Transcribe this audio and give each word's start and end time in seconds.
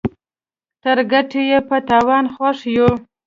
تر 0.83 0.97
ګټه 1.11 1.41
ئې 1.49 1.59
په 1.67 1.77
تاوان 1.89 2.25
خوښ 2.33 2.59
يو. 2.77 2.89